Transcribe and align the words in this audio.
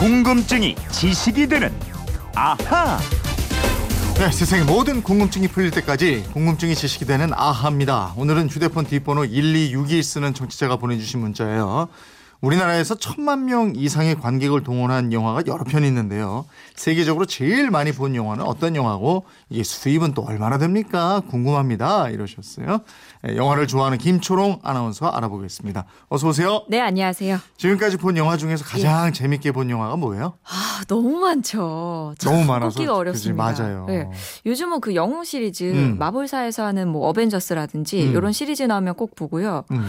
궁금증이 0.00 0.76
지식이 0.90 1.46
되는 1.46 1.70
아하. 2.34 2.98
네, 4.14 4.32
세상의 4.32 4.64
모든 4.64 5.02
궁금증이 5.02 5.48
풀릴 5.48 5.70
때까지 5.72 6.24
궁금증이 6.32 6.74
지식이 6.74 7.04
되는 7.04 7.34
아하입니다. 7.34 8.14
오늘은 8.16 8.48
휴대폰 8.48 8.86
뒷번호 8.86 9.26
1261 9.26 10.02
쓰는 10.02 10.32
청취자가 10.32 10.76
보내주신 10.76 11.20
문자예요. 11.20 11.90
우리나라에서 12.40 12.94
천만 12.94 13.44
명 13.44 13.74
이상의 13.76 14.14
관객을 14.14 14.62
동원한 14.62 15.12
영화가 15.12 15.42
여러 15.46 15.64
편 15.64 15.84
있는데요. 15.84 16.46
세계적으로 16.74 17.26
제일 17.26 17.70
많이 17.70 17.92
본 17.92 18.14
영화는 18.14 18.44
어떤 18.44 18.76
영화고 18.76 19.24
이게 19.50 19.62
수입은 19.62 20.14
또 20.14 20.22
얼마나 20.22 20.56
됩니까? 20.56 21.20
궁금합니다. 21.28 22.08
이러셨어요. 22.08 22.80
네, 23.22 23.36
영화를 23.36 23.66
좋아하는 23.66 23.98
김초롱 23.98 24.60
아나운서 24.62 25.06
알아보겠습니다. 25.08 25.84
어서 26.08 26.28
오세요. 26.28 26.62
네, 26.68 26.80
안녕하세요. 26.80 27.38
지금까지 27.58 27.98
본 27.98 28.16
영화 28.16 28.38
중에서 28.38 28.64
가장 28.64 29.12
재밌게 29.12 29.52
본 29.52 29.68
영화가 29.68 29.96
뭐예요? 29.96 30.38
아, 30.44 30.82
너무 30.88 31.18
많죠. 31.18 32.14
너무 32.22 32.44
많아서 32.44 32.76
꼽기가 32.76 32.96
어렵습니다. 32.96 33.46
그치, 33.46 33.62
맞아요. 33.62 33.84
네. 33.86 34.08
요즘은 34.46 34.80
그 34.80 34.94
영웅 34.94 35.24
시리즈, 35.24 35.64
음. 35.64 35.96
마블사에서 35.98 36.64
하는 36.64 36.88
뭐 36.88 37.08
어벤져스라든지 37.08 38.02
음. 38.02 38.12
이런 38.12 38.32
시리즈 38.32 38.62
나오면 38.62 38.94
꼭 38.94 39.14
보고요. 39.14 39.64
음, 39.72 39.86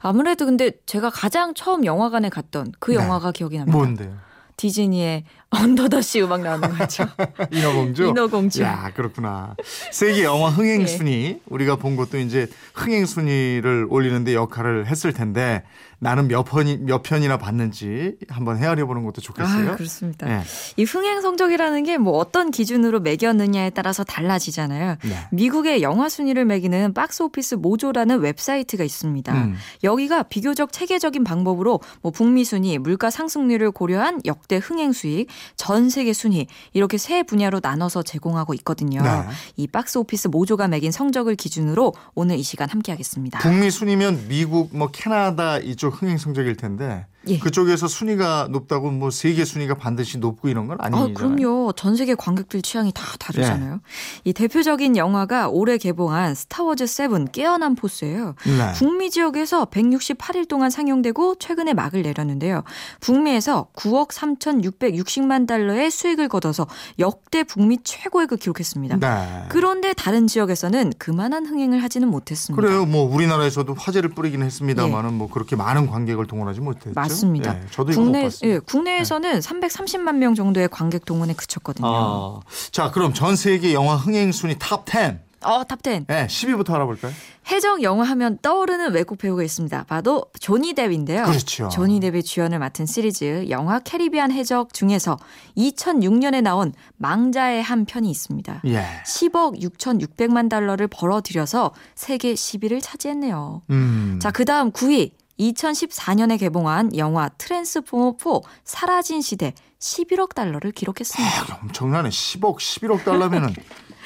아무래도 0.00 0.46
근데 0.46 0.70
제가 0.86 1.10
가장 1.10 1.52
처음 1.52 1.84
영화관에 1.90 2.28
갔던 2.28 2.72
그 2.78 2.92
네. 2.92 2.96
영화가 2.98 3.32
기억이 3.32 3.58
납니다. 3.58 3.76
뭔데요? 3.76 4.16
디즈니의 4.56 5.24
언더더시 5.50 6.22
음악 6.22 6.42
나오는 6.42 6.68
거죠. 6.76 7.04
인어공주? 7.50 8.04
인어공주. 8.06 8.62
야, 8.62 8.90
그렇구나. 8.94 9.56
세계 9.90 10.22
영화 10.24 10.48
흥행 10.48 10.86
순위 10.86 11.40
우리가 11.46 11.76
본 11.76 11.96
것도 11.96 12.18
이제 12.18 12.48
흥행 12.74 13.04
순위를 13.04 13.86
올리는데 13.90 14.34
역할을 14.34 14.86
했을 14.86 15.12
텐데 15.12 15.64
나는 16.02 16.28
몇 16.28 16.44
편이 16.44 16.78
몇 16.78 17.02
편이나 17.02 17.36
봤는지 17.36 18.16
한번 18.28 18.56
헤아려 18.56 18.86
보는 18.86 19.04
것도 19.04 19.20
좋겠어요. 19.20 19.72
아, 19.72 19.76
그렇습니다. 19.76 20.26
네. 20.26 20.40
이 20.76 20.84
흥행 20.84 21.20
성적이라는 21.20 21.82
게 21.84 21.98
뭐 22.00 22.16
어떤 22.16 22.50
기준으로 22.50 23.00
매겼느냐에 23.00 23.70
따라서 23.70 24.04
달라지잖아요. 24.04 24.96
네. 25.02 25.16
미국의 25.32 25.82
영화 25.82 26.08
순위를 26.08 26.46
매기는 26.46 26.94
박스 26.94 27.22
오피스 27.22 27.56
모조라는 27.56 28.20
웹사이트가 28.20 28.84
있습니다. 28.84 29.34
음. 29.34 29.56
여기가 29.84 30.22
비교적 30.24 30.72
체계적인 30.72 31.24
방법으로 31.24 31.80
뭐 32.00 32.10
북미 32.12 32.44
순위, 32.44 32.78
물가 32.78 33.10
상승률을 33.10 33.72
고려한 33.72 34.20
역대 34.24 34.56
흥행 34.56 34.92
수익, 34.92 35.26
전 35.56 35.90
세계 35.90 36.12
순위 36.12 36.46
이렇게 36.72 36.98
세 36.98 37.22
분야로 37.22 37.60
나눠서 37.62 38.02
제공하고 38.02 38.54
있거든요. 38.54 39.02
네. 39.02 39.22
이 39.56 39.66
박스 39.66 39.98
오피스 39.98 40.28
모조가 40.28 40.68
매긴 40.68 40.92
성적을 40.92 41.36
기준으로 41.36 41.94
오늘 42.14 42.38
이 42.38 42.42
시간 42.42 42.68
함께하겠습니다. 42.68 43.40
북미 43.40 43.70
순위면 43.70 44.28
미국 44.28 44.76
뭐 44.76 44.88
캐나다 44.88 45.58
이쪽 45.58 46.00
흥행 46.00 46.18
성적일 46.18 46.56
텐데 46.56 47.06
예. 47.30 47.38
그쪽에서 47.38 47.88
순위가 47.88 48.48
높다고 48.50 48.90
뭐 48.90 49.10
세계 49.10 49.44
순위가 49.44 49.74
반드시 49.74 50.18
높고 50.18 50.48
이런 50.48 50.66
건 50.66 50.78
아, 50.80 50.86
아니잖아요. 50.86 51.14
그럼요. 51.14 51.72
전 51.76 51.96
세계 51.96 52.14
관객들 52.14 52.62
취향이 52.62 52.92
다 52.92 53.02
다르잖아요. 53.18 53.74
네. 53.74 53.80
이 54.24 54.32
대표적인 54.32 54.96
영화가 54.96 55.48
올해 55.48 55.78
개봉한 55.78 56.34
스타워즈 56.34 56.86
7 56.86 57.26
깨어난 57.32 57.74
포스예요. 57.74 58.34
네. 58.44 58.72
북미 58.74 59.10
지역에서 59.10 59.66
168일 59.66 60.48
동안 60.48 60.70
상영되고 60.70 61.36
최근에 61.36 61.74
막을 61.74 62.02
내렸는데요. 62.02 62.64
북미에서 63.00 63.68
9억 63.74 64.10
3,660만 64.10 65.46
달러의 65.46 65.90
수익을 65.90 66.28
거둬서 66.28 66.66
역대 66.98 67.44
북미 67.44 67.78
최고액을 67.82 68.38
기록했습니다. 68.38 68.98
네. 68.98 69.44
그런데 69.48 69.92
다른 69.94 70.26
지역에서는 70.26 70.92
그만한 70.98 71.46
흥행을 71.46 71.82
하지는 71.82 72.08
못했습니다. 72.08 72.60
그래요. 72.60 72.86
뭐 72.86 73.12
우리나라에서도 73.14 73.72
화제를 73.74 74.10
뿌리긴 74.10 74.42
했습니다만은 74.42 75.14
뭐 75.14 75.28
그렇게 75.30 75.56
많은 75.56 75.86
관객을 75.86 76.26
동원하지 76.26 76.60
못했죠. 76.60 76.90
예. 76.90 76.92
맞습니다. 77.20 77.56
예, 77.56 77.66
저도 77.70 77.92
국내. 77.92 78.28
예, 78.42 78.58
국내에서는 78.58 79.40
330만 79.40 80.16
명 80.16 80.34
정도의 80.34 80.68
관객 80.68 81.04
동원에 81.04 81.34
그쳤거든요. 81.34 81.86
아, 81.88 82.40
자, 82.72 82.90
그럼 82.90 83.12
전 83.14 83.36
세계 83.36 83.74
영화 83.74 83.96
흥행 83.96 84.32
순위 84.32 84.56
top 84.58 84.84
10. 84.88 85.18
어, 85.42 85.64
top 85.64 85.80
10. 85.82 86.06
네, 86.06 86.26
10위부터 86.26 86.74
알아볼까요? 86.74 87.12
해적 87.50 87.82
영화 87.82 88.04
하면 88.04 88.38
떠오르는 88.42 88.92
외국 88.92 89.16
배우가 89.18 89.42
있습니다. 89.42 89.84
바로 89.88 90.26
조니 90.38 90.74
뎁인데요. 90.74 91.24
그렇죠. 91.24 91.68
조니 91.70 91.98
뎁이 91.98 92.22
주연을 92.22 92.58
맡은 92.58 92.84
시리즈 92.84 93.46
영화 93.48 93.78
캐리비안 93.78 94.30
해적 94.32 94.74
중에서 94.74 95.18
2006년에 95.56 96.42
나온 96.42 96.72
망자의 96.98 97.62
함 97.62 97.86
편이 97.86 98.10
있습니다. 98.10 98.62
예. 98.66 98.84
10억 99.06 99.60
6,600만 99.60 100.50
달러를 100.50 100.86
벌어들여서 100.88 101.72
세계 101.94 102.34
10위를 102.34 102.80
차지했네요. 102.82 103.62
음. 103.70 104.18
자, 104.20 104.30
그 104.30 104.44
다음 104.44 104.70
9위. 104.70 105.12
2014년에 105.40 106.38
개봉한 106.38 106.96
영화 106.96 107.28
트랜스포머 107.30 108.14
4 108.18 108.40
사라진 108.64 109.22
시대 109.22 109.54
11억 109.80 110.34
달러를 110.34 110.72
기록했습니다. 110.72 111.54
아, 111.54 111.58
엄청나네. 111.62 112.10
10억, 112.10 112.56
11억 112.58 113.04
달러면은 113.04 113.54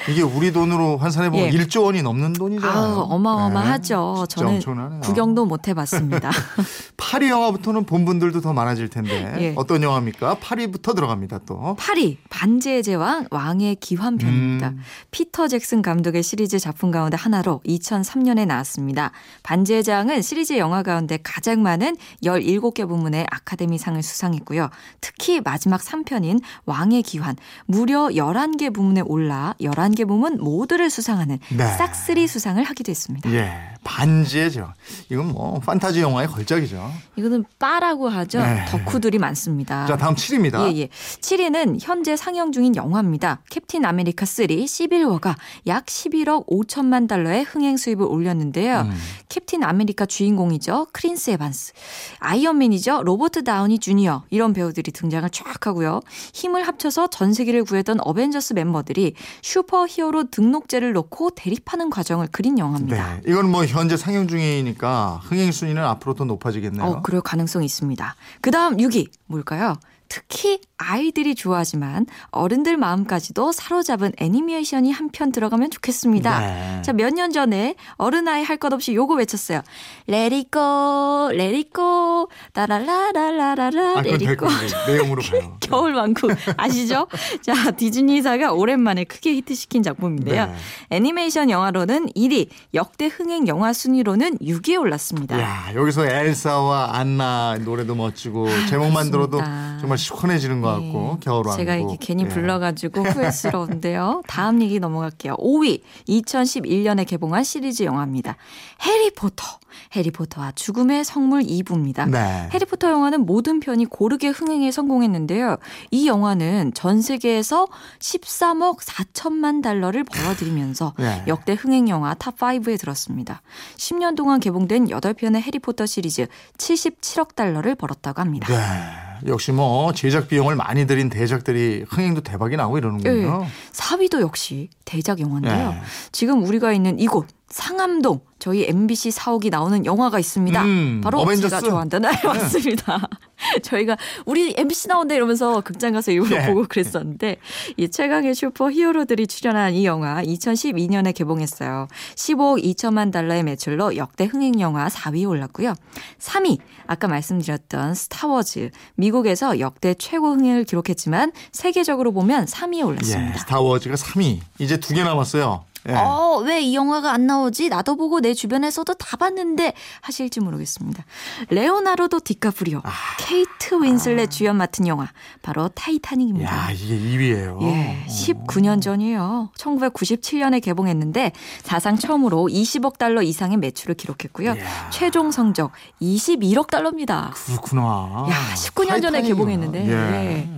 이게 0.09 0.23
우리 0.23 0.53
돈으로 0.53 0.99
환산해 0.99 1.31
보면 1.31 1.47
예. 1.47 1.51
1조 1.51 1.85
원이 1.85 2.03
넘는 2.03 2.35
돈이잖아요. 2.35 2.79
아우, 2.79 3.01
어마어마하죠. 3.11 4.27
네, 4.29 4.35
저는 4.35 4.55
엄청나네요. 4.55 5.01
구경도 5.01 5.47
못 5.47 5.67
해봤습니다. 5.69 6.31
파리 7.15 7.29
영화부터는 7.31 7.85
본 7.85 8.05
분들도 8.05 8.41
더 8.41 8.53
많아질 8.53 8.89
텐데 8.89 9.35
예. 9.39 9.53
어떤 9.55 9.85
영화입니까? 9.85 10.39
파리부터 10.41 10.95
들어갑니다 10.95 11.43
또. 11.47 11.77
8위 11.79 12.17
반지의 12.29 12.83
제왕 12.83 13.29
왕의 13.31 13.77
귀환편입니다. 13.77 14.71
음. 14.71 14.81
피터 15.13 15.47
잭슨 15.47 15.81
감독의 15.81 16.25
시리즈 16.25 16.59
작품 16.59 16.91
가운데 16.91 17.17
하나로 17.17 17.61
2003년에 17.65 18.49
나왔습니다. 18.49 19.13
반지의 19.45 19.85
제왕은 19.85 20.23
시리즈 20.23 20.59
영화 20.59 20.83
가운데 20.83 21.17
가장 21.23 21.63
많은 21.63 21.97
17개 22.25 22.89
부문의 22.89 23.29
아카데미상을 23.31 24.03
수상했고요. 24.03 24.71
특히 25.01 25.41
마지막 25.41 25.81
3편인 25.83 26.41
왕의 26.67 27.05
귀환 27.05 27.37
무려 27.67 28.09
11개 28.09 28.75
부문에 28.75 29.03
올라 29.03 29.55
11개 29.61 30.09
부문 30.09 30.39
모두를 30.39 30.91
수상하는 30.91 31.39
네. 31.57 31.65
싹쓸이 31.65 32.27
수상을 32.27 32.61
하기도 32.65 32.91
했습니다. 32.91 33.31
예. 33.31 33.53
반지의 33.85 34.51
제왕. 34.51 34.73
이건 35.11 35.29
뭐 35.29 35.61
판타지 35.61 36.01
영화의 36.01 36.27
걸작이죠. 36.27 36.91
이거는 37.17 37.45
빠라고 37.59 38.09
하죠. 38.09 38.41
네. 38.41 38.65
덕후들이 38.69 39.19
많습니다. 39.19 39.87
자, 39.87 39.97
다음 39.97 40.15
7위입니다. 40.15 40.67
예, 40.67 40.79
예. 40.79 40.89
7위는 40.89 41.79
현재 41.81 42.17
상영 42.17 42.53
중인 42.53 42.77
영화입니다. 42.77 43.41
캡틴 43.51 43.85
아메리카 43.85 44.27
3 44.27 44.67
Civil 44.67 45.02
War가 45.02 45.37
약 45.67 45.87
11억 45.87 46.47
5천만 46.47 47.09
달러의 47.09 47.45
흥행 47.45 47.77
수입을 47.77 48.07
올렸는데요. 48.07 48.81
음. 48.81 48.97
캡틴 49.35 49.65
아메리카 49.65 50.07
주인공이죠. 50.07 50.87
크리스 50.93 51.31
에반스. 51.31 51.73
아이언맨이죠. 52.21 53.03
로버트 53.03 53.43
다우니 53.43 53.81
주니어. 53.81 54.23
이런 54.31 54.53
배우들이 54.53 54.93
등장을 54.93 55.29
쫙 55.31 55.67
하고요. 55.67 56.03
힘을 56.33 56.65
합쳐서 56.69 57.09
전 57.09 57.33
세계를 57.33 57.65
구했던 57.65 57.99
어벤져스 58.01 58.53
멤버들이 58.53 59.15
슈퍼 59.43 59.89
히어로 59.89 60.31
등록제를 60.31 60.93
놓고 60.93 61.31
대립하는 61.31 61.91
과정을 61.91 62.29
그린 62.31 62.61
영화입니다. 62.61 63.15
네. 63.15 63.23
이건 63.27 63.51
뭐 63.51 63.65
현재 63.67 63.97
상영 63.97 64.29
중이니까 64.29 65.21
흥행 65.25 65.51
순위는 65.51 65.83
앞으로 65.83 66.15
더 66.15 66.25
높아지겠네요. 66.25 66.85
어, 66.85 67.03
그럴 67.03 67.21
가능성이 67.21 67.67
있습니다. 67.67 68.15
그 68.41 68.53
다음 68.53 68.77
6위 68.77 69.09
뭘까요? 69.27 69.75
특히 70.19 70.61
아이들이 70.79 71.35
좋아하지만 71.35 72.07
어른들 72.31 72.77
마음까지도 72.77 73.51
사로잡은 73.51 74.13
애니메이션이 74.19 74.93
한 74.93 75.09
편 75.11 75.33
들어가면 75.33 75.71
좋겠습니다. 75.71 76.41
네. 76.41 76.83
자, 76.83 76.93
몇 76.93 77.13
년 77.15 77.33
전에 77.33 77.75
어른아이 77.97 78.43
할 78.45 78.59
것 78.59 78.73
없이 78.73 78.95
요거 78.95 79.15
외쳤어요. 79.15 79.63
Let 80.09 80.35
it 80.35 80.49
go, 80.53 81.29
let 81.33 81.55
it 81.55 81.71
go, 81.75 82.29
따라라라라라라, 82.53 83.67
아, 83.67 84.03
그건 84.03 84.07
let 84.07 84.15
it 84.15 84.25
될 84.27 84.37
go. 84.37 84.49
건데 84.49 84.93
내용으로 84.93 85.23
봐요. 85.23 85.57
겨울왕국 85.61 86.31
아시죠? 86.57 87.07
자, 87.43 87.71
디즈니사가 87.73 88.53
오랜만에 88.53 89.05
크게 89.05 89.35
히트시킨 89.35 89.83
작품인데요. 89.83 90.47
네. 90.47 90.55
애니메이션 90.91 91.51
영화로는 91.51 92.11
1위, 92.17 92.49
역대 92.75 93.07
흥행 93.07 93.49
영화 93.49 93.73
순위로는 93.73 94.39
6위에 94.39 94.81
올랐습니다. 94.81 95.41
야, 95.41 95.73
여기서 95.75 96.07
엘사와 96.07 96.97
안나 96.99 97.59
노래도 97.65 97.95
멋지고 97.97 98.49
제목만 98.69 99.11
들어도 99.11 99.39
맞습니다. 99.39 99.79
정말 99.81 99.99
시원해지는 100.05 100.61
것 100.61 100.69
같고 100.69 101.15
네. 101.15 101.17
겨울왕국. 101.21 101.57
제가 101.57 101.77
이렇게 101.77 101.97
괜히 102.01 102.25
예. 102.25 102.29
불러가지고 102.29 103.03
후회스러운데요. 103.05 104.23
다음 104.29 104.63
얘기 104.63 104.79
넘어갈게요. 104.79 105.37
5위 105.37 105.81
2011년에 106.09 107.07
개봉한 107.07 107.45
시리즈 107.45 107.83
영화입니다. 107.83 108.37
해리포터. 108.83 109.59
해리포터와 109.93 110.53
죽음의 110.53 111.05
성물 111.05 111.43
2부입니다. 111.43 112.09
네. 112.09 112.49
해리포터 112.53 112.91
영화는 112.91 113.27
모든 113.27 113.61
편이 113.61 113.87
고르게 113.87 114.29
흥행에 114.29 114.71
성공했는데요. 114.71 115.57
이 115.91 116.07
영화는 116.07 116.73
전 116.75 117.01
세계에서 117.01 117.67
13억 117.99 118.79
4천만 118.79 119.63
달러를 119.63 120.05
벌어들이면서 120.05 120.95
네. 120.99 121.25
역대 121.27 121.55
흥행 121.55 121.89
영화 121.89 122.15
탑5에 122.15 122.79
들었습니다. 122.79 123.43
10년 123.77 124.17
동안 124.17 124.41
개봉된 124.41 124.87
8편의 124.87 125.43
해리포터 125.43 125.87
시리즈 125.87 126.27
77억 126.59 127.35
달러를 127.35 127.75
벌었다고 127.75 128.21
합니다. 128.21 128.49
네. 128.49 129.04
역시 129.27 129.53
뭐 129.53 129.93
제작 129.93 130.29
비용을 130.29 130.57
많이 130.57 130.87
들인 130.87 131.09
대작들이 131.09 131.85
흥행도 131.89 132.23
대박이 132.23 132.57
나고 132.57 132.79
이러는군요. 132.79 133.39
네. 133.41 133.49
4위도 133.73 134.21
역시 134.21 134.69
대작 134.85 135.21
영화인데요. 135.21 135.71
네. 135.71 135.81
지금 136.13 136.45
우리가 136.45 136.73
있는 136.73 136.99
이곳 136.99 137.27
상암동 137.49 138.21
저희 138.39 138.65
MBC 138.69 139.11
사옥이 139.13 139.51
나오는 139.51 139.87
영화가 139.87 140.19
있습니다. 140.19 140.63
음, 140.65 141.01
바로 141.03 141.21
어벤져스? 141.21 141.49
제가 141.49 141.61
좋아한다는 141.61 142.11
네, 142.11 142.21
맞습니다. 142.27 143.09
저희가 143.63 143.97
우리 144.27 144.55
MC 144.57 144.89
나온다 144.89 145.15
이러면서 145.15 145.61
극장 145.61 145.93
가서 145.93 146.11
일부러 146.13 146.39
네. 146.39 146.47
보고 146.47 146.65
그랬었는데 146.69 147.37
이 147.77 147.89
최강의 147.89 148.35
슈퍼 148.35 148.71
히어로들이 148.71 149.27
출연한 149.27 149.75
이 149.75 149.85
영화 149.87 150.23
2012년에 150.23 151.15
개봉했어요. 151.15 151.89
15억 152.17 152.63
2천만 152.65 153.13
달러의 153.13 153.43
매출로 153.43 153.97
역대 153.97 154.25
흥행 154.25 154.61
영화 154.61 154.89
4위에 154.89 155.29
올랐고요. 155.29 155.75
3위 156.19 156.59
아까 156.87 157.09
말씀드렸던 157.09 157.95
스타워즈 157.95 158.71
미국에서 158.97 159.61
역대 159.61 159.95
최고 159.95 160.33
흥행을 160.35 160.65
기록했지만 160.65 161.33
세계적으로 161.53 162.13
보면 162.13 162.47
3위에 162.47 162.79
예, 162.79 162.83
올랐습니다. 162.83 163.39
스타워즈가 163.39 163.95
3위. 163.97 164.41
이제 164.59 164.79
두 164.79 164.95
개 164.95 165.03
남았어요. 165.03 165.65
예. 165.89 165.93
어, 165.95 166.39
왜 166.45 166.63
이 166.65 166.75
영화가 166.75 167.13
안 167.13 167.27
나오지? 167.27 167.69
나도 167.69 167.97
보고 167.97 168.21
내 168.21 168.33
주변에서도 168.33 168.95
다 168.95 169.17
봤는데 169.19 169.75
하실지 170.01 170.41
모르겠습니다. 170.41 171.05
레오나르도 171.51 172.21
디카프리오, 172.21 172.81
케이트 173.19 173.75
윈슬렛 173.83 174.31
주연 174.31 174.57
맡은 174.57 174.87
영화 174.87 175.09
바로 175.43 175.69
타이타닉입니다. 175.69 176.51
야, 176.51 176.71
이게 176.71 176.95
2위예요. 176.97 177.63
예, 177.65 178.05
19년 178.09 178.81
전이에요. 178.81 179.51
1997년에 179.59 180.63
개봉했는데 180.63 181.33
사상 181.63 181.97
처음으로 181.99 182.49
20억 182.51 182.97
달러 182.99 183.21
이상의 183.23 183.59
매출을 183.59 183.95
기록했고요. 183.97 184.55
이야. 184.55 184.91
최종 184.91 185.31
성적 185.31 185.73
21억 186.01 186.71
달러입니다. 186.71 187.33
그렇구나. 187.35 188.27
야, 188.31 188.55
19년 188.57 189.03
전에. 189.03 189.21
개봉했는데. 189.23 189.87
예. 189.87 189.93
예. 189.93 190.49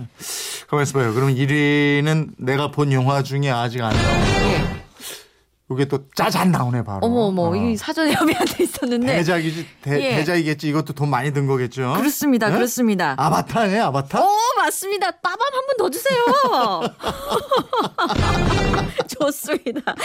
가만 0.69 0.83
있어봐요. 0.83 1.13
그럼 1.13 1.33
1위는 1.35 2.31
내가 2.37 2.71
본 2.71 2.91
영화 2.91 3.23
중에 3.23 3.49
아직 3.49 3.81
안 3.81 3.91
나온 3.93 4.03
거. 4.05 4.45
예. 4.51 4.86
이게 5.69 5.83
또 5.85 5.99
짜잔 6.15 6.51
나오네 6.51 6.83
바로. 6.85 6.99
어머 7.01 7.23
어머, 7.23 7.49
어. 7.49 7.55
이 7.55 7.75
사전에 7.75 8.13
협의한테 8.13 8.63
있었는데 8.63 9.17
대작이지 9.17 9.65
대, 9.81 10.01
예. 10.01 10.15
대작이겠지. 10.17 10.69
이것도 10.69 10.93
돈 10.93 11.09
많이 11.09 11.33
든 11.33 11.45
거겠죠. 11.45 11.93
그렇습니다. 11.97 12.47
예? 12.49 12.53
그렇습니다. 12.53 13.15
아바타네 13.17 13.77
아바타. 13.79 14.21
오, 14.23 14.27
맞습니다. 14.57 15.11
빠밤 15.11 15.39
한 15.41 15.67
번 15.67 15.77
더 15.77 15.89
주세요. 15.89 16.17
좋습니다. 19.07 19.95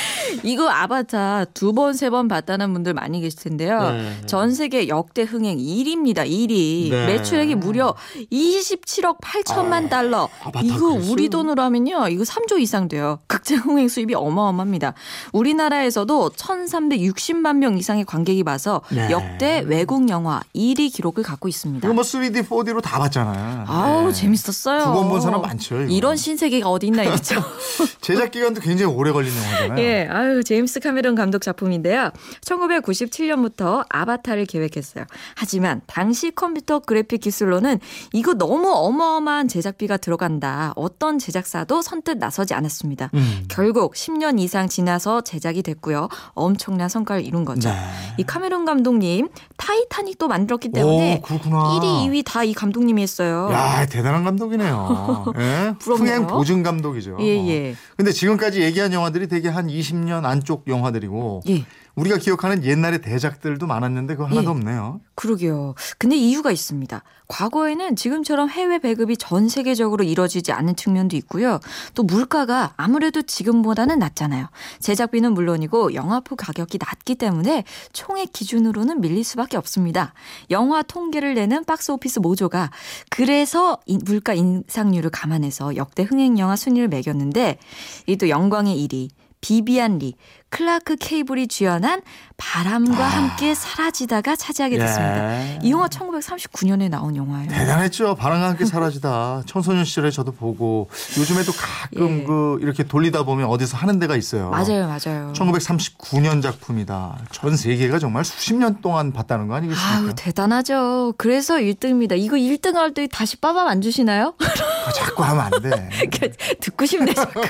이거 0.42 0.68
아바타 0.68 1.46
두 1.54 1.72
번, 1.72 1.94
세 1.94 2.10
번 2.10 2.26
봤다는 2.28 2.72
분들 2.74 2.92
많이 2.94 3.20
계실 3.20 3.38
텐데요. 3.40 3.90
네. 3.92 4.20
전 4.26 4.52
세계 4.52 4.88
역대 4.88 5.22
흥행 5.22 5.56
1위입니다. 5.58 6.26
1위. 6.28 6.90
네. 6.90 7.06
매출액이 7.06 7.54
무려 7.54 7.94
27억 8.30 9.20
8천만 9.20 9.88
달러. 9.88 10.28
아바타 10.42 10.60
이거 10.66 10.90
그랬어요? 10.94 11.12
우리 11.12 11.28
돈으로 11.30 11.62
하면요. 11.62 12.08
이거 12.08 12.24
3조 12.24 12.60
이상 12.60 12.88
돼요. 12.88 13.20
극장 13.28 13.58
흥행 13.58 13.88
수입이 13.88 14.14
어마어마합니다. 14.14 14.94
우리 15.32 15.51
나라에서도 15.54 16.30
1,360만 16.30 17.56
명 17.56 17.76
이상의 17.78 18.04
관객이 18.04 18.44
봐서 18.44 18.82
네. 18.90 19.10
역대 19.10 19.62
외국 19.66 20.08
영화 20.08 20.40
1위 20.54 20.92
기록을 20.92 21.22
갖고 21.22 21.48
있습니다. 21.48 21.86
이거 21.86 21.94
뭐 21.94 22.02
3D, 22.04 22.46
4D로 22.46 22.80
다 22.82 22.98
봤잖아요. 22.98 23.64
아우 23.68 24.06
네. 24.08 24.12
재밌었어요. 24.12 24.84
두 24.84 24.92
번 24.92 25.08
본 25.08 25.20
사람 25.20 25.42
많죠, 25.42 25.82
이거. 25.82 25.92
이런 25.92 26.16
신세계가 26.16 26.68
어디 26.70 26.86
있나 26.86 27.02
이랬죠. 27.02 27.36
제작 28.00 28.30
기간도 28.30 28.60
굉장히 28.60 28.92
오래 28.94 29.12
걸린 29.12 29.34
영화잖아요. 29.36 29.78
예, 29.82 30.08
아유 30.10 30.42
제임스 30.44 30.80
카메론 30.80 31.14
감독 31.14 31.42
작품인데요. 31.42 32.10
1997년부터 32.40 33.84
아바타를 33.88 34.46
계획했어요. 34.46 35.04
하지만 35.34 35.80
당시 35.86 36.30
컴퓨터 36.30 36.78
그래픽 36.80 37.20
기술로는 37.20 37.78
이거 38.12 38.34
너무 38.34 38.70
어마어마한 38.70 39.48
제작비가 39.48 39.96
들어간다. 39.96 40.72
어떤 40.76 41.18
제작사도 41.18 41.82
선뜻 41.82 42.18
나서지 42.18 42.54
않았습니다. 42.54 43.10
음. 43.14 43.44
결국 43.48 43.94
10년 43.94 44.38
이상 44.40 44.68
지나서 44.68 45.20
제작 45.22 45.41
이 45.50 45.62
됐고요. 45.62 46.08
엄청난 46.34 46.88
성과를 46.88 47.24
이룬 47.24 47.44
거죠. 47.44 47.68
네. 47.68 47.74
이 48.18 48.22
카메론 48.22 48.64
감독님 48.64 49.28
타이타닉도 49.56 50.28
만들었기 50.28 50.70
때문에 50.72 51.16
오, 51.18 51.20
그렇구나. 51.22 51.78
1위, 51.80 52.06
2위 52.08 52.24
다 52.24 52.42
이 52.44 52.54
감독님이 52.54 53.02
했어요. 53.02 53.48
야, 53.52 53.86
대단한 53.86 54.24
감독이네요. 54.24 55.32
예? 55.38 55.74
흥행 55.80 56.26
보증 56.26 56.62
감독이죠. 56.62 57.18
예, 57.20 57.26
예. 57.48 57.74
근데 57.96 58.10
지금까지 58.12 58.62
얘기한 58.62 58.92
영화들이 58.92 59.28
되게 59.28 59.48
한 59.48 59.68
20년 59.68 60.24
안쪽 60.24 60.64
영화들이고 60.66 61.42
예. 61.48 61.64
우리가 61.94 62.16
기억하는 62.16 62.64
옛날의 62.64 63.02
대작들도 63.02 63.66
많았는데 63.66 64.14
그거 64.14 64.26
하나도 64.26 64.44
예. 64.44 64.50
없네요. 64.50 65.00
그러게요. 65.14 65.74
근데 65.98 66.16
이유가 66.16 66.50
있습니다. 66.50 67.02
과거에는 67.28 67.96
지금처럼 67.96 68.48
해외 68.48 68.78
배급이 68.78 69.18
전 69.18 69.48
세계적으로 69.48 70.02
이뤄지지 70.02 70.52
않은 70.52 70.76
측면도 70.76 71.16
있고요. 71.18 71.60
또 71.94 72.02
물가가 72.02 72.72
아무래도 72.76 73.20
지금보다는 73.20 73.98
낮잖아요. 73.98 74.48
제작비는 74.80 75.34
물론이고 75.34 75.92
영화표 75.92 76.36
가격이 76.36 76.78
낮기 76.78 77.16
때문에 77.16 77.64
총액 77.92 78.32
기준으로는 78.32 79.02
밀릴 79.02 79.22
수밖에 79.22 79.58
없습니다. 79.58 80.14
영화 80.50 80.82
통계를 80.82 81.34
내는 81.34 81.64
박스 81.64 81.90
오피스 81.92 82.20
모조가 82.20 82.70
그래서 83.10 83.78
이 83.84 83.98
물가 84.02 84.32
인상률을 84.32 85.10
감안해서 85.10 85.76
역대 85.76 86.02
흥행 86.04 86.38
영화 86.38 86.56
순위를 86.56 86.88
매겼는데 86.88 87.58
이 88.06 88.16
또 88.22 88.28
영광의 88.28 88.76
1위 88.86 89.08
비비안 89.40 89.98
리, 89.98 90.14
클라크 90.56 90.96
게이블이 90.96 91.48
주연한 91.48 92.02
바람과 92.36 93.02
함께 93.02 93.54
사라지다가 93.54 94.36
차지하게 94.36 94.76
됐습니다. 94.78 95.14
아. 95.14 95.32
예. 95.32 95.58
이 95.62 95.70
영화 95.70 95.88
1939년에 95.88 96.90
나온 96.90 97.16
영화예요. 97.16 97.48
대단했죠. 97.48 98.16
바람과 98.16 98.48
함께 98.50 98.64
사라지다. 98.66 99.44
청소년 99.46 99.84
시절에 99.86 100.10
저도 100.10 100.32
보고 100.32 100.90
요즘에도 101.16 101.52
가끔 101.52 102.20
예. 102.20 102.24
그 102.24 102.58
이렇게 102.60 102.82
돌리다 102.82 103.22
보면 103.22 103.46
어디서 103.46 103.78
하는 103.78 103.98
데가 103.98 104.14
있어요. 104.16 104.50
맞아요, 104.50 104.86
맞아요. 104.88 105.32
1939년 105.34 106.42
작품이다. 106.42 107.18
전 107.30 107.56
세계가 107.56 107.98
정말 107.98 108.24
수십 108.24 108.54
년 108.54 108.80
동안 108.82 109.12
봤다는 109.12 109.48
거 109.48 109.54
아니겠습니까? 109.54 109.96
아우 109.98 110.12
대단하죠. 110.14 111.14
그래서 111.16 111.56
1등입니다. 111.56 112.18
이거 112.18 112.36
1등 112.36 112.74
할 112.74 112.92
때 112.92 113.06
다시 113.10 113.36
빠밤 113.36 113.68
안 113.68 113.80
주시나요? 113.80 114.34
아, 114.38 114.92
자꾸 114.92 115.22
하면 115.24 115.46
안 115.50 115.62
돼. 115.62 115.88
듣고 116.60 116.84
싶네 116.84 117.14
자꾸. 117.14 117.40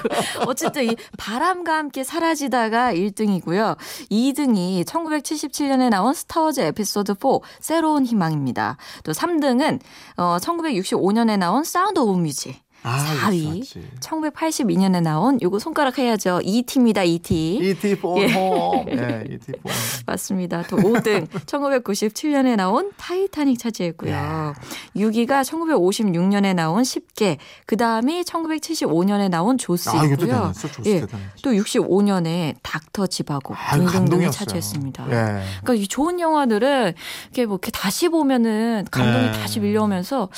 어쨌든 0.46 0.84
이 0.92 0.96
바람과 1.18 1.76
함께 1.78 2.04
사라지다가 2.04 2.91
1등이고요. 2.94 3.76
2등이 4.10 4.84
1977년에 4.84 5.90
나온 5.90 6.14
스타워즈 6.14 6.60
에피소드 6.60 7.14
4 7.20 7.28
새로운 7.60 8.04
희망입니다. 8.04 8.76
또 9.04 9.12
3등은 9.12 9.80
어 10.16 10.36
1965년에 10.40 11.38
나온 11.38 11.64
사운드 11.64 11.98
오브 12.00 12.18
뮤직. 12.20 12.61
아, 12.84 13.28
4위. 13.30 13.62
있었지. 13.62 13.88
1982년에 14.00 15.02
나온 15.02 15.38
요거 15.40 15.58
손가락 15.58 15.98
해야죠. 15.98 16.40
ET입니다. 16.42 17.04
ET. 17.04 17.58
E.T. 17.62 17.96
phone 18.00 18.18
예. 18.22 18.32
홈. 18.32 18.86
예, 18.88 19.24
E.T. 19.30 19.52
phone. 19.62 19.72
맞습니다. 20.06 20.64
또 20.68 20.76
5등 20.78 21.28
1997년에 21.28 22.56
나온 22.56 22.90
타이타닉 22.96 23.58
차지했고요. 23.58 24.54
6위가 24.96 25.42
1956년에 25.42 26.54
나온 26.54 26.82
10개. 26.82 27.36
그 27.66 27.76
다음이 27.76 28.22
1975년에 28.22 29.28
나온 29.30 29.58
조스 29.58 29.90
아, 29.90 30.04
있고요. 30.04 30.52
조스 30.54 30.80
예. 30.86 31.00
대단했죠. 31.00 31.42
또 31.42 31.50
65년에 31.52 32.56
닥터 32.62 33.06
지바고 33.06 33.54
아, 33.54 33.76
등등등이. 33.76 34.30
차지했습니다. 34.30 35.04
예. 35.06 35.42
그러니까 35.62 35.74
이 35.74 35.86
좋은 35.86 36.18
영화들은 36.20 36.94
이렇게 37.26 37.46
뭐 37.46 37.56
이렇게 37.56 37.70
다시 37.70 38.08
보면은 38.08 38.86
감동이 38.90 39.26
네. 39.26 39.32
다시 39.32 39.60
밀려오면서 39.60 40.28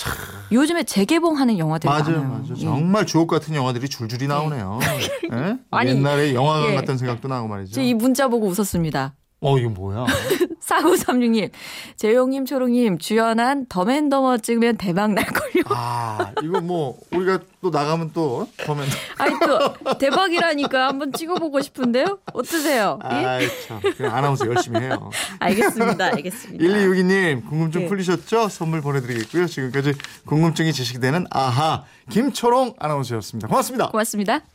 요즘에 0.52 0.82
재개봉하는 0.84 1.58
영화들이 1.58 1.88
많아요. 1.90 2.33
맞아요. 2.38 2.54
예. 2.56 2.60
정말 2.60 3.06
주옥 3.06 3.28
같은 3.28 3.54
영화들이 3.54 3.88
줄줄이 3.88 4.26
나오네요. 4.26 4.78
예? 5.32 5.58
아니, 5.70 5.90
옛날에 5.90 6.34
영화관 6.34 6.70
예. 6.70 6.74
같은 6.74 6.96
생각도 6.98 7.28
나고 7.28 7.48
말이죠. 7.48 7.74
저 7.74 7.82
이 7.82 7.94
문자 7.94 8.28
보고 8.28 8.46
웃었습니다. 8.46 9.14
어, 9.40 9.58
이거 9.58 9.68
뭐야? 9.70 10.06
4936님, 10.66 11.50
재용님, 11.96 12.46
초롱님, 12.46 12.98
주연한 12.98 13.66
더맨더머 13.68 14.38
찍으면 14.38 14.76
대박 14.76 15.12
날걸요. 15.12 15.64
아, 15.66 16.32
이거 16.42 16.60
뭐 16.60 16.98
우리가 17.12 17.40
또 17.60 17.70
나가면 17.70 18.10
또 18.14 18.48
보면 18.66 18.86
아니, 19.18 19.34
또, 19.40 19.94
대박이라니까 19.98 20.88
한번 20.88 21.12
찍어보고 21.12 21.60
싶은데요? 21.60 22.18
어떠세요? 22.32 22.98
예? 23.04 23.08
아이 23.08 23.48
참. 23.66 23.80
그냥 23.96 24.16
아나운서 24.16 24.46
열심히 24.46 24.80
해요. 24.80 25.10
알겠습니다, 25.38 26.04
알겠습니다. 26.06 26.64
1262님 26.64 27.48
궁금증 27.48 27.82
예. 27.82 27.88
풀리셨죠? 27.88 28.48
선물 28.48 28.80
보내드리겠고요. 28.80 29.46
지금까지 29.46 29.94
궁금증이 30.26 30.72
지식되는 30.72 31.26
아하 31.30 31.84
김초롱 32.10 32.74
아나운서였습니다. 32.78 33.48
고맙습니다. 33.48 33.88
고맙습니다. 33.90 34.53